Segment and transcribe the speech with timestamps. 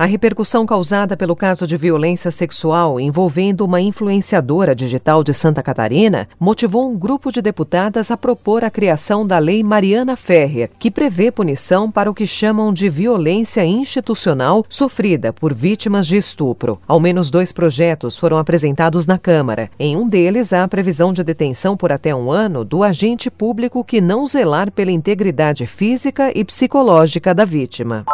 [0.00, 6.26] A repercussão causada pelo caso de violência sexual envolvendo uma influenciadora digital de Santa Catarina
[6.40, 11.30] motivou um grupo de deputadas a propor a criação da Lei Mariana Ferrer, que prevê
[11.30, 16.80] punição para o que chamam de violência institucional sofrida por vítimas de estupro.
[16.88, 19.70] Ao menos dois projetos foram apresentados na Câmara.
[19.78, 23.84] Em um deles, há a previsão de detenção por até um ano do agente público
[23.84, 28.06] que não zelar pela integridade física e psicológica da vítima.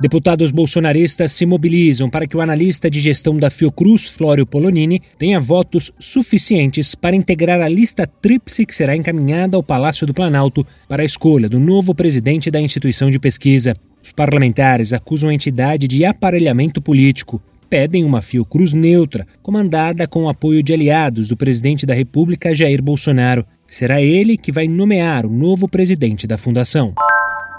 [0.00, 5.38] Deputados bolsonaristas se mobilizam para que o analista de gestão da Fiocruz, Flório Polonini, tenha
[5.38, 11.02] votos suficientes para integrar a lista tríplice que será encaminhada ao Palácio do Planalto para
[11.02, 13.76] a escolha do novo presidente da instituição de pesquisa.
[14.02, 17.40] Os parlamentares acusam a entidade de aparelhamento político.
[17.70, 22.82] Pedem uma Fiocruz neutra, comandada com o apoio de aliados do presidente da República, Jair
[22.82, 23.46] Bolsonaro.
[23.66, 26.92] Será ele que vai nomear o novo presidente da fundação.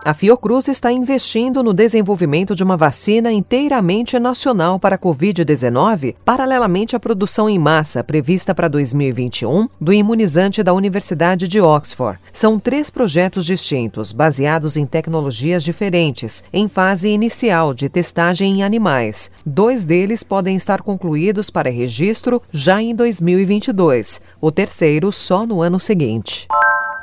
[0.05, 6.95] A Fiocruz está investindo no desenvolvimento de uma vacina inteiramente nacional para a Covid-19, paralelamente
[6.95, 12.19] à produção em massa prevista para 2021 do imunizante da Universidade de Oxford.
[12.31, 19.31] São três projetos distintos, baseados em tecnologias diferentes, em fase inicial de testagem em animais.
[19.43, 25.79] Dois deles podem estar concluídos para registro já em 2022, o terceiro só no ano
[25.79, 26.47] seguinte.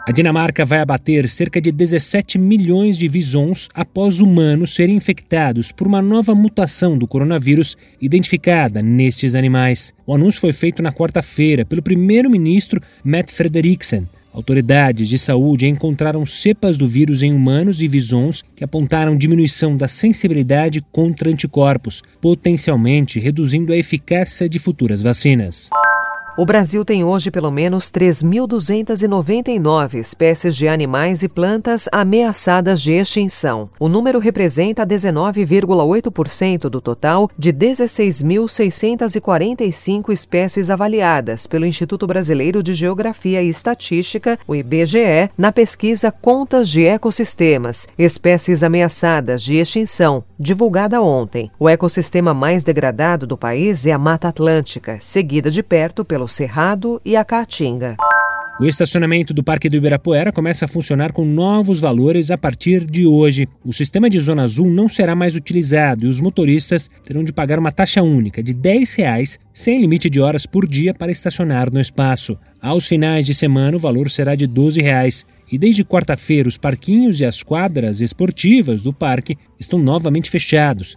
[0.05, 5.86] A Dinamarca vai abater cerca de 17 milhões de visons após humanos serem infectados por
[5.86, 9.94] uma nova mutação do coronavírus identificada nestes animais.
[10.05, 14.09] O anúncio foi feito na quarta-feira pelo primeiro-ministro Matt Frederiksen.
[14.33, 19.87] Autoridades de saúde encontraram cepas do vírus em humanos e visons que apontaram diminuição da
[19.87, 25.70] sensibilidade contra anticorpos, potencialmente reduzindo a eficácia de futuras vacinas.
[26.34, 33.69] O Brasil tem hoje pelo menos 3.299 espécies de animais e plantas ameaçadas de extinção.
[33.78, 43.43] O número representa 19,8% do total de 16.645 espécies avaliadas pelo Instituto Brasileiro de Geografia
[43.43, 51.50] e Estatística, o IBGE, na pesquisa Contas de Ecossistemas, espécies ameaçadas de extinção, divulgada ontem.
[51.60, 56.28] O ecossistema mais degradado do país é a Mata Atlântica, seguida de perto pelo pelo
[56.28, 57.97] Cerrado e a Caatinga.
[58.60, 63.06] O estacionamento do Parque do Ibirapuera começa a funcionar com novos valores a partir de
[63.06, 63.49] hoje.
[63.65, 67.59] O sistema de Zona Azul não será mais utilizado e os motoristas terão de pagar
[67.59, 71.81] uma taxa única de 10 reais, sem limite de horas por dia para estacionar no
[71.81, 72.38] espaço.
[72.61, 75.27] Aos finais de semana, o valor será de 12 reais.
[75.50, 80.97] E desde quarta-feira, os parquinhos e as quadras esportivas do parque estão novamente fechados